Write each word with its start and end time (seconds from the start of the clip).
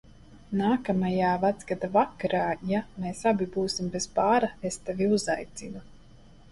Nākamajā 0.61 1.33
Vecgada 1.43 1.89
vakarā, 1.97 2.41
ja 2.73 2.81
mēs 3.05 3.23
abi 3.33 3.51
būsim 3.59 3.93
bez 3.97 4.13
pāra, 4.21 4.53
es 4.71 4.83
tevi 4.89 5.13
uzaicinu. 5.21 5.89